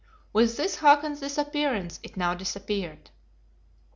With 0.33 0.57
this 0.57 0.77
Hakon's 0.77 1.19
disappearance 1.19 1.99
it 2.01 2.17
now 2.17 2.33
disappeared. 2.33 3.11